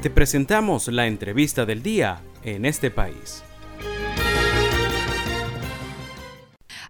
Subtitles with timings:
[0.00, 3.42] Te presentamos la entrevista del día en este país.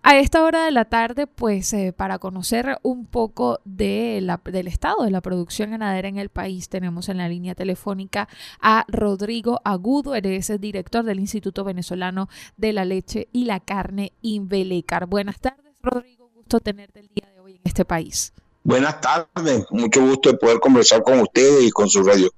[0.02, 4.68] A esta hora de la tarde, pues eh, para conocer un poco de la, del
[4.68, 8.28] estado de la producción ganadera en el país, tenemos en la línea telefónica
[8.60, 12.28] a Rodrigo Agudo, eres el director del Instituto Venezolano
[12.58, 15.06] de la Leche y la Carne, Invelecar.
[15.06, 18.34] Buenas tardes, Rodrigo, un gusto tenerte el día de hoy en este país.
[18.64, 22.30] Buenas tardes, mucho gusto de poder conversar con ustedes y con su radio.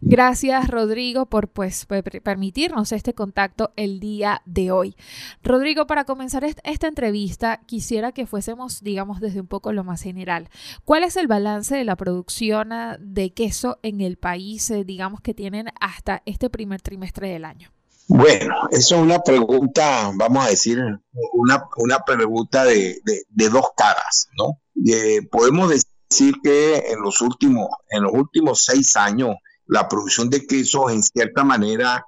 [0.00, 4.96] Gracias, Rodrigo, por pues, permitirnos este contacto el día de hoy.
[5.42, 10.48] Rodrigo, para comenzar esta entrevista, quisiera que fuésemos, digamos, desde un poco lo más general.
[10.84, 15.20] ¿Cuál es el balance de la producción ah, de queso en el país, eh, digamos,
[15.20, 17.70] que tienen hasta este primer trimestre del año?
[18.08, 20.78] Bueno, eso es una pregunta, vamos a decir,
[21.32, 23.00] una, una pregunta de,
[23.34, 24.60] dos caras, ¿no?
[24.86, 29.36] Eh, podemos decir que en los últimos, en los últimos seis años,
[29.66, 32.04] la producción de quesos en cierta manera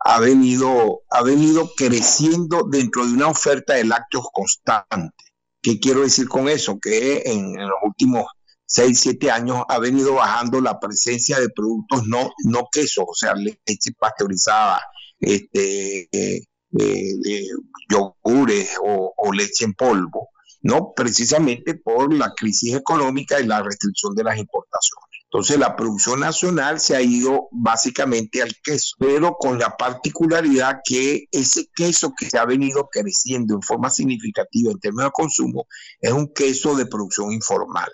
[0.00, 5.24] ha venido, ha venido creciendo dentro de una oferta de lácteos constante.
[5.62, 6.78] ¿Qué quiero decir con eso?
[6.80, 8.26] Que en, los últimos
[8.64, 13.34] 6, 7 años ha venido bajando la presencia de productos no, no quesos, o sea,
[13.34, 14.80] leche pasteurizada,
[15.18, 16.40] este, eh,
[16.78, 17.48] eh,
[17.90, 20.30] yogures o, o leche en polvo,
[20.62, 20.92] ¿no?
[20.94, 25.09] Precisamente por la crisis económica y la restricción de las importaciones.
[25.32, 31.26] Entonces la producción nacional se ha ido básicamente al queso, pero con la particularidad que
[31.30, 35.66] ese queso que se ha venido creciendo en forma significativa en términos de consumo
[36.00, 37.92] es un queso de producción informal.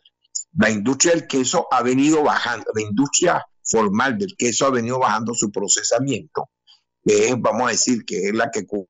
[0.55, 5.35] La industria del queso ha venido bajando, la industria formal del queso ha venido bajando
[5.35, 6.49] su procesamiento,
[7.05, 8.87] que es, vamos a decir, que es la que con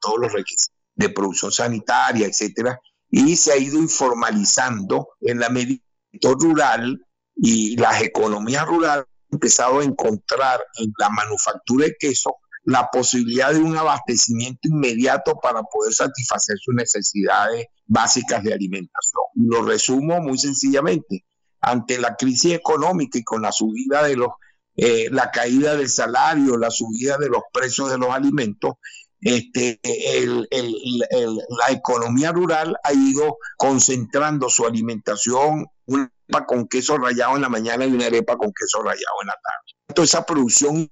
[0.00, 5.80] todos los requisitos de producción sanitaria, etcétera, y se ha ido informalizando en la medida
[6.22, 7.00] rural
[7.36, 13.52] y las economías rurales han empezado a encontrar en la manufactura de queso la posibilidad
[13.52, 19.22] de un abastecimiento inmediato para poder satisfacer sus necesidades básicas de alimentación.
[19.34, 21.24] Lo resumo muy sencillamente.
[21.60, 24.28] Ante la crisis económica y con la subida de los,
[24.76, 28.74] eh, la caída del salario, la subida de los precios de los alimentos,
[29.20, 36.12] este, la economía rural ha ido concentrando su alimentación, una
[36.46, 39.80] con queso rallado en la mañana y una arepa con queso rallado en la tarde.
[39.88, 40.90] Entonces, esa producción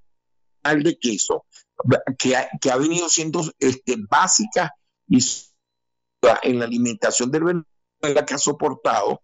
[0.63, 1.45] de queso
[2.19, 4.75] que ha, venido siendo este, básica
[5.09, 5.19] y
[6.43, 9.23] en la alimentación del Venezuela que ha soportado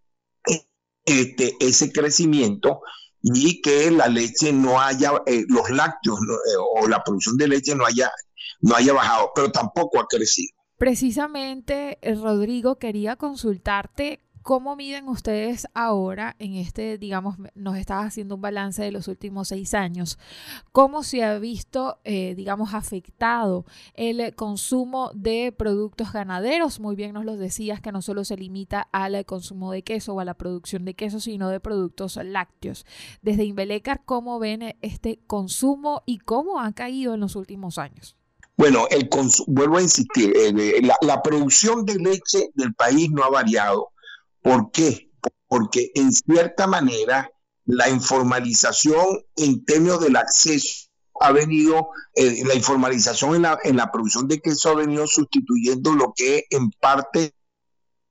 [1.05, 2.81] este, ese crecimiento
[3.23, 7.75] y que la leche no haya, eh, los lácteos eh, o la producción de leche
[7.75, 8.11] no haya,
[8.61, 10.55] no haya bajado, pero tampoco ha crecido.
[10.77, 18.37] Precisamente, eh, Rodrigo, quería consultarte ¿Cómo miden ustedes ahora en este, digamos, nos estás haciendo
[18.37, 20.19] un balance de los últimos seis años?
[20.73, 26.81] ¿Cómo se ha visto, eh, digamos, afectado el consumo de productos ganaderos?
[26.81, 30.21] Muy bien nos lo decías que no solo se limita al consumo de queso o
[30.21, 32.87] a la producción de queso, sino de productos lácteos.
[33.21, 38.17] Desde Invelecar, ¿cómo ven este consumo y cómo ha caído en los últimos años?
[38.57, 39.11] Bueno, el
[39.47, 43.91] vuelvo a insistir, eh, la producción de leche del país no ha variado
[44.43, 45.11] ¿Por qué?
[45.47, 47.31] Porque en cierta manera
[47.65, 50.89] la informalización en términos del acceso
[51.21, 55.93] ha venido, eh, la informalización en la, en la producción de queso ha venido sustituyendo
[55.93, 57.35] lo que en parte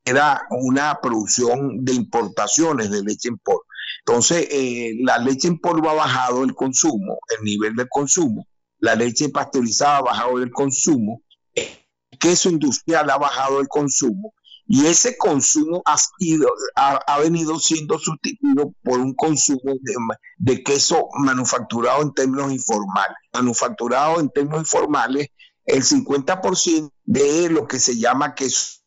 [0.04, 3.66] era una producción de importaciones de leche en polvo.
[4.06, 8.48] Entonces, eh, la leche en polvo ha bajado el consumo, el nivel de consumo.
[8.80, 11.24] La leche pasteurizada ha bajado el consumo.
[11.54, 11.68] El
[12.20, 14.34] queso industrial ha bajado el consumo.
[14.68, 15.96] Y ese consumo ha,
[17.08, 19.76] ha, venido siendo sustituido por un consumo
[20.38, 23.18] de, queso manufacturado en términos informales.
[23.34, 25.30] Manufacturado en términos informales,
[25.66, 28.82] el 50% de lo que se llama queso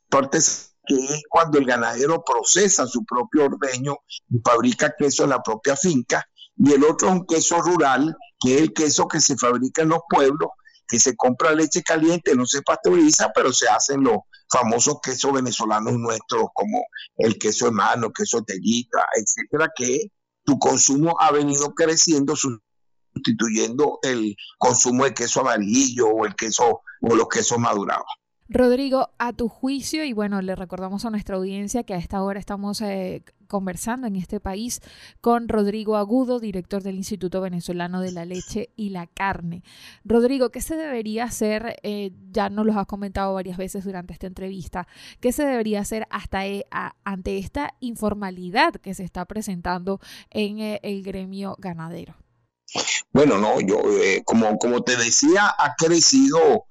[0.86, 5.76] que es cuando el ganadero procesa su propio ordeño y fabrica queso en la propia
[5.76, 6.26] finca,
[6.56, 9.90] y el otro es un queso rural, que es el queso que se fabrica en
[9.90, 10.50] los pueblos,
[10.86, 14.16] que se compra leche caliente, no se pasteuriza, pero se hacen los
[14.50, 16.84] famosos quesos venezolanos nuestros, como
[17.16, 20.10] el queso de mano, queso tellita, etcétera, que
[20.44, 27.14] tu consumo ha venido creciendo, sustituyendo el consumo de queso amarillo o el queso o
[27.14, 28.19] los quesos madurados.
[28.52, 32.40] Rodrigo, a tu juicio, y bueno, le recordamos a nuestra audiencia que a esta hora
[32.40, 34.80] estamos eh, conversando en este país
[35.20, 39.62] con Rodrigo Agudo, director del Instituto Venezolano de la Leche y la Carne.
[40.02, 41.76] Rodrigo, ¿qué se debería hacer?
[41.84, 44.88] Eh, ya nos lo has comentado varias veces durante esta entrevista.
[45.20, 46.66] ¿Qué se debería hacer hasta eh,
[47.04, 50.00] ante esta informalidad que se está presentando
[50.30, 52.16] en el gremio ganadero?
[53.12, 53.80] Bueno, no, yo,
[54.24, 56.66] como, como te decía, ha crecido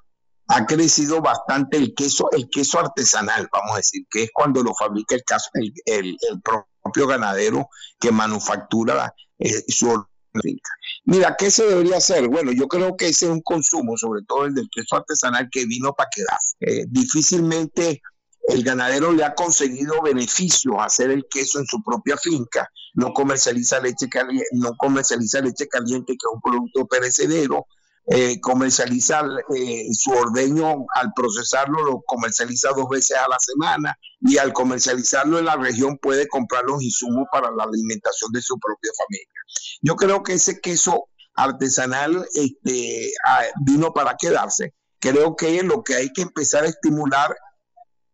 [0.50, 4.74] ha crecido bastante el queso, el queso artesanal, vamos a decir, que es cuando lo
[4.74, 7.70] fabrica el, el, el, propio ganadero
[8.00, 10.04] que manufactura eh, su
[10.42, 10.72] finca.
[11.06, 12.28] Mira, ¿qué se debería hacer?
[12.28, 15.66] Bueno, yo creo que ese es un consumo, sobre todo el del queso artesanal que
[15.68, 16.40] vino para quedar.
[16.62, 18.02] Eh, difícilmente
[18.48, 23.80] el ganadero le ha conseguido beneficios hacer el queso en su propia finca, no comercializa
[23.80, 27.68] leche caliente, no comercializa leche caliente que es un producto perecedero,
[28.12, 29.22] eh, comercializa
[29.56, 35.38] eh, su ordeño al procesarlo, lo comercializa dos veces a la semana y al comercializarlo
[35.38, 39.42] en la región puede comprar los insumos para la alimentación de su propia familia.
[39.82, 44.74] Yo creo que ese queso artesanal este, ah, vino para quedarse.
[45.00, 47.36] Creo que lo que hay que empezar a estimular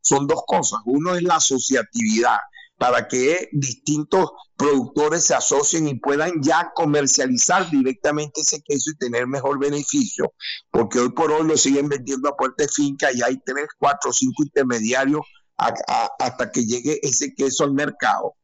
[0.02, 0.82] son dos cosas.
[0.86, 2.38] Uno es la asociatividad
[2.78, 9.28] para que distintos productores se asocien y puedan ya comercializar directamente ese queso y tener
[9.28, 10.34] mejor beneficio,
[10.72, 14.12] porque hoy por hoy lo siguen vendiendo a puerta de finca y hay tres, cuatro,
[14.12, 15.22] cinco intermediarios
[15.58, 18.36] hasta que llegue ese queso al mercado.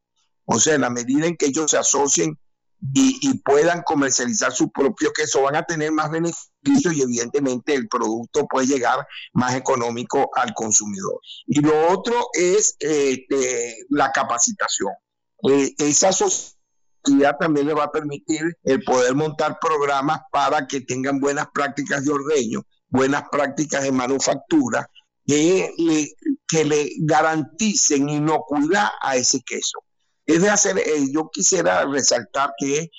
[0.44, 2.38] O sea, en la medida en que ellos se asocien
[2.94, 8.46] y, puedan comercializar su propio queso, van a tener más beneficios y evidentemente el producto
[8.46, 11.20] puede llegar más económico al consumidor.
[11.46, 14.92] Y lo otro es este, la capacitación.
[15.48, 21.20] Eh, esa sociedad también le va a permitir el poder montar programas para que tengan
[21.20, 24.88] buenas prácticas de ordeño, buenas prácticas de manufactura,
[25.24, 26.12] que le,
[26.48, 29.78] que le garanticen inocuidad a ese queso.
[30.26, 32.90] Es de hacer, eh, yo quisiera resaltar que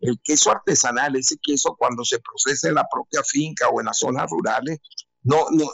[0.00, 3.98] el queso artesanal, ese queso cuando se procesa en la propia finca o en las
[3.98, 4.78] zonas rurales,
[5.22, 5.66] no, no,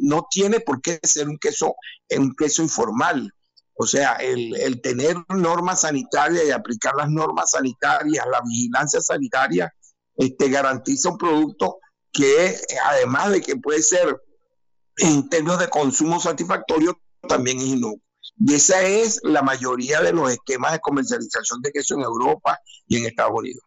[0.00, 1.76] no tiene por qué ser un queso,
[2.10, 3.32] un queso informal.
[3.74, 9.72] O sea, el, tener normas sanitarias y aplicar las normas sanitarias, la vigilancia sanitaria,
[10.16, 11.78] este, garantiza un producto
[12.12, 14.20] que además de que puede ser
[14.98, 18.02] en términos de consumo satisfactorio, también es inocuo.
[18.38, 22.98] Y esa es la mayoría de los esquemas de comercialización de queso en Europa y
[22.98, 23.62] en Estados Unidos.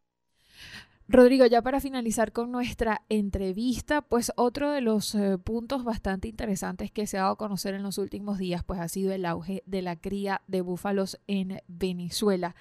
[1.10, 6.92] Rodrigo, ya para finalizar con nuestra entrevista, pues otro de los eh, puntos bastante interesantes
[6.92, 9.64] que se ha dado a conocer en los últimos días, pues ha sido el auge
[9.66, 12.56] de la cría de búfalos en Venezuela.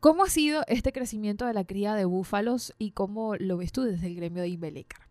[0.00, 3.82] ¿Cómo ha sido este crecimiento de la cría de búfalos y cómo lo ves tú
[3.82, 5.05] desde el gremio de Imbelecar?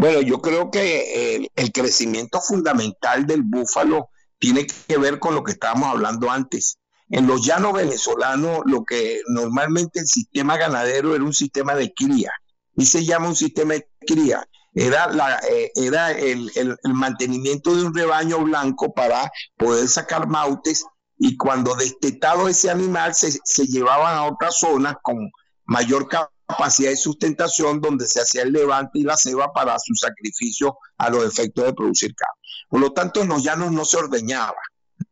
[0.00, 4.08] Bueno, yo creo que el, crecimiento fundamental del búfalo
[4.38, 6.78] tiene que ver con lo que estábamos hablando antes.
[7.10, 12.32] En los llanos venezolanos, lo que normalmente el sistema ganadero era un sistema de cría,
[12.76, 14.42] y se llama un sistema de cría.
[14.72, 16.50] Era, la, eh, era el,
[16.84, 20.82] mantenimiento de un rebaño blanco para poder sacar mautes
[21.18, 25.30] y cuando destetado ese animal se, se llevaban a otras zonas con
[25.66, 29.94] mayor capacidad capacidad de sustentación donde se hacía el levante y la ceba para su
[29.94, 32.34] sacrificio a los efectos de producir carne.
[32.68, 34.58] Por lo tanto, en los llanos no se ordeñaba,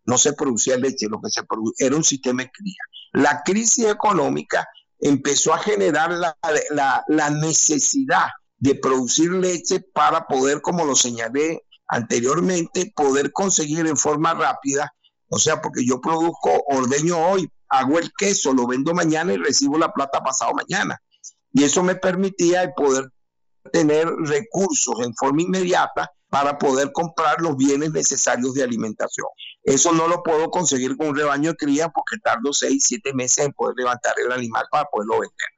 [0.05, 2.83] no se producía leche, lo que se producía era un sistema de cría.
[3.13, 4.67] La crisis económica
[5.01, 12.93] empezó a generar la, la necesidad de producir leche para poder, como lo señalé anteriormente,
[12.95, 14.93] poder conseguir en forma rápida,
[15.29, 19.79] o sea, porque yo produzco ordeño hoy, hago el queso, lo vendo mañana y recibo
[19.79, 21.01] la plata pasado mañana.
[21.59, 23.11] Y eso me permitía el poder
[23.73, 29.27] tener recursos en forma inmediata para poder comprar los bienes necesarios de alimentación.
[29.65, 33.47] Eso no lo puedo conseguir con un rebaño de cría porque tardo seis, siete meses
[33.47, 35.49] en poder levantar el animal para poderlo vender.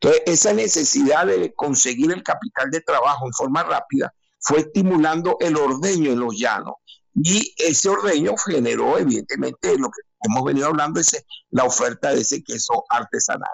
[0.00, 5.58] Entonces, esa necesidad de conseguir el capital de trabajo en forma rápida fue estimulando el
[5.58, 6.76] ordeño en los llanos.
[7.14, 12.42] Y ese ordeño generó, evidentemente, lo que hemos venido hablando, es la oferta de ese
[12.42, 13.50] queso artesanal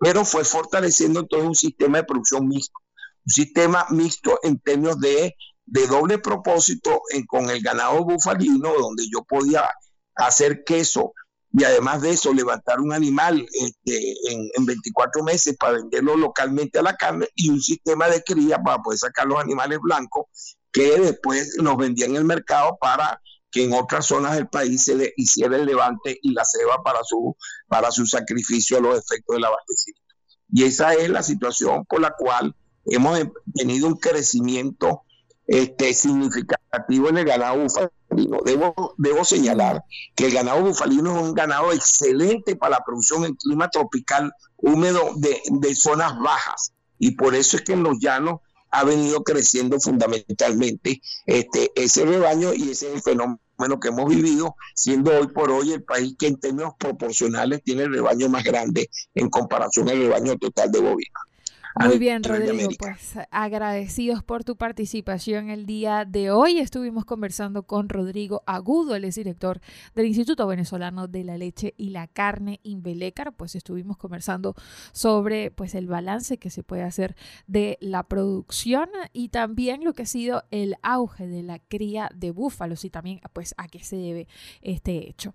[0.00, 2.78] pero fue fortaleciendo todo un sistema de producción mixto,
[3.26, 9.22] un sistema mixto en términos de, de doble propósito con el ganado bufalino, donde yo
[9.22, 9.68] podía
[10.16, 11.12] hacer queso
[11.52, 16.78] y además de eso levantar un animal este, en, en, 24 meses para venderlo localmente
[16.78, 20.98] a la carne y un sistema de cría para poder sacar los animales blancos que
[20.98, 25.12] después nos vendían en el mercado para que en otras zonas del país se le
[25.16, 27.36] hiciera el levante y la ceba para su,
[27.68, 30.14] para su sacrificio a los efectos del abastecimiento.
[30.52, 32.54] Y esa es la situación por la cual
[32.86, 33.18] hemos
[33.54, 35.02] tenido un crecimiento
[35.46, 38.38] este, significativo en el ganado bufalino.
[38.44, 43.34] Debo, debo señalar que el ganado bufalino es un ganado excelente para la producción en
[43.34, 46.72] clima tropical húmedo de, de zonas bajas.
[46.98, 48.40] Y por eso es que en los llanos
[48.70, 54.56] ha venido creciendo fundamentalmente este, ese rebaño y ese es el fenómeno que hemos vivido,
[54.74, 58.88] siendo hoy por hoy el país que en términos proporcionales tiene el rebaño más grande
[59.14, 61.29] en comparación al rebaño total de bovinos.
[61.76, 66.58] Muy bien, Rodrigo, pues agradecidos por tu participación el día de hoy.
[66.58, 69.60] Estuvimos conversando con Rodrigo Agudo, él es director
[69.94, 73.34] del Instituto Venezolano de la Leche y la Carne, Invelécar.
[73.34, 74.54] Pues estuvimos conversando
[74.92, 77.14] sobre pues el balance que se puede hacer
[77.46, 82.32] de la producción y también lo que ha sido el auge de la cría de
[82.32, 84.26] búfalos y también pues a qué se debe
[84.60, 85.34] este hecho.